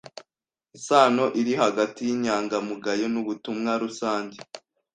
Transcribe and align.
isano 0.77 1.25
iri 1.39 1.53
hagati 1.61 1.99
yinyangamugayo 2.07 3.05
nubutumwa 3.13 3.71
rusange 3.83 4.37